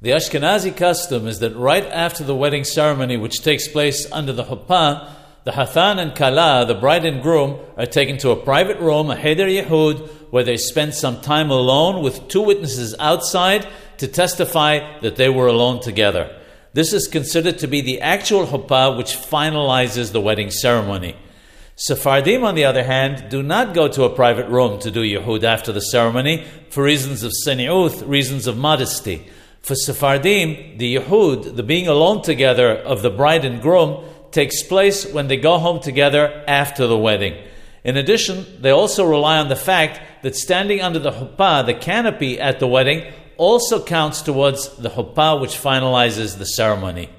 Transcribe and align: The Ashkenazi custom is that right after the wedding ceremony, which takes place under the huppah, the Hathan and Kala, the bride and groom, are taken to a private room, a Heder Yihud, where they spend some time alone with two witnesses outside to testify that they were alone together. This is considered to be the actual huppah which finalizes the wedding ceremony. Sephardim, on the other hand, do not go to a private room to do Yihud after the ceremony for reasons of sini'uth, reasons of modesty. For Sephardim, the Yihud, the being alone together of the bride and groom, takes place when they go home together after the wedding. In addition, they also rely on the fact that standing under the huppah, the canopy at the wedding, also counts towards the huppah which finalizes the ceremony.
The 0.00 0.10
Ashkenazi 0.10 0.76
custom 0.76 1.26
is 1.26 1.40
that 1.40 1.56
right 1.56 1.84
after 1.84 2.22
the 2.22 2.34
wedding 2.34 2.62
ceremony, 2.62 3.16
which 3.16 3.42
takes 3.42 3.66
place 3.66 4.06
under 4.12 4.32
the 4.32 4.44
huppah, 4.44 5.10
the 5.42 5.50
Hathan 5.50 5.98
and 5.98 6.14
Kala, 6.14 6.66
the 6.66 6.76
bride 6.76 7.04
and 7.04 7.20
groom, 7.20 7.58
are 7.76 7.84
taken 7.84 8.16
to 8.18 8.30
a 8.30 8.36
private 8.36 8.78
room, 8.78 9.10
a 9.10 9.16
Heder 9.16 9.46
Yihud, 9.46 10.08
where 10.30 10.44
they 10.44 10.56
spend 10.56 10.94
some 10.94 11.20
time 11.20 11.50
alone 11.50 12.00
with 12.00 12.28
two 12.28 12.42
witnesses 12.42 12.94
outside 13.00 13.66
to 13.96 14.06
testify 14.06 15.00
that 15.00 15.16
they 15.16 15.28
were 15.28 15.48
alone 15.48 15.80
together. 15.80 16.32
This 16.74 16.92
is 16.92 17.08
considered 17.08 17.58
to 17.58 17.66
be 17.66 17.80
the 17.80 18.00
actual 18.00 18.46
huppah 18.46 18.96
which 18.96 19.16
finalizes 19.16 20.12
the 20.12 20.20
wedding 20.20 20.52
ceremony. 20.52 21.16
Sephardim, 21.74 22.44
on 22.44 22.54
the 22.54 22.66
other 22.66 22.84
hand, 22.84 23.30
do 23.30 23.42
not 23.42 23.74
go 23.74 23.88
to 23.88 24.04
a 24.04 24.14
private 24.14 24.48
room 24.48 24.78
to 24.78 24.92
do 24.92 25.02
Yihud 25.02 25.42
after 25.42 25.72
the 25.72 25.80
ceremony 25.80 26.46
for 26.70 26.84
reasons 26.84 27.24
of 27.24 27.32
sini'uth, 27.44 28.06
reasons 28.08 28.46
of 28.46 28.56
modesty. 28.56 29.28
For 29.68 29.74
Sephardim, 29.74 30.78
the 30.78 30.96
Yihud, 30.96 31.56
the 31.56 31.62
being 31.62 31.88
alone 31.88 32.22
together 32.22 32.74
of 32.74 33.02
the 33.02 33.10
bride 33.10 33.44
and 33.44 33.60
groom, 33.60 34.02
takes 34.30 34.62
place 34.62 35.04
when 35.04 35.28
they 35.28 35.36
go 35.36 35.58
home 35.58 35.80
together 35.80 36.42
after 36.48 36.86
the 36.86 36.96
wedding. 36.96 37.36
In 37.84 37.98
addition, 37.98 38.46
they 38.62 38.70
also 38.70 39.04
rely 39.04 39.36
on 39.36 39.50
the 39.50 39.56
fact 39.56 40.00
that 40.22 40.36
standing 40.36 40.80
under 40.80 40.98
the 40.98 41.12
huppah, 41.12 41.66
the 41.66 41.74
canopy 41.74 42.40
at 42.40 42.60
the 42.60 42.66
wedding, 42.66 43.12
also 43.36 43.84
counts 43.84 44.22
towards 44.22 44.74
the 44.78 44.88
huppah 44.88 45.38
which 45.38 45.60
finalizes 45.60 46.38
the 46.38 46.46
ceremony. 46.46 47.10